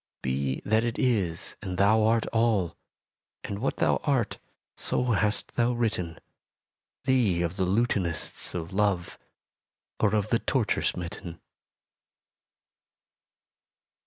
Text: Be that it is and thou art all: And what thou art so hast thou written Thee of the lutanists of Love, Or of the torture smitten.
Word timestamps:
Be 0.23 0.63
that 0.65 0.83
it 0.83 0.97
is 0.97 1.55
and 1.61 1.77
thou 1.77 2.01
art 2.03 2.25
all: 2.33 2.75
And 3.43 3.59
what 3.59 3.77
thou 3.77 3.97
art 3.97 4.39
so 4.75 5.03
hast 5.11 5.55
thou 5.57 5.73
written 5.73 6.17
Thee 7.03 7.43
of 7.43 7.55
the 7.55 7.65
lutanists 7.67 8.55
of 8.55 8.73
Love, 8.73 9.19
Or 9.99 10.15
of 10.15 10.29
the 10.29 10.39
torture 10.39 10.81
smitten. 10.81 11.39